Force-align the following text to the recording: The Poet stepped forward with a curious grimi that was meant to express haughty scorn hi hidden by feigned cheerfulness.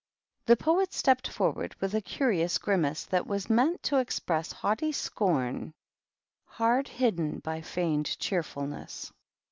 The 0.47 0.57
Poet 0.57 0.93
stepped 0.93 1.27
forward 1.27 1.75
with 1.79 1.93
a 1.93 2.01
curious 2.01 2.57
grimi 2.57 3.05
that 3.09 3.27
was 3.27 3.51
meant 3.51 3.83
to 3.83 3.97
express 3.99 4.51
haughty 4.51 4.91
scorn 4.93 5.75
hi 6.43 6.81
hidden 6.87 7.37
by 7.37 7.61
feigned 7.61 8.17
cheerfulness. 8.17 9.11